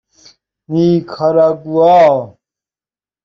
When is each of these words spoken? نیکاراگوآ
نیکاراگوآ 0.71 2.09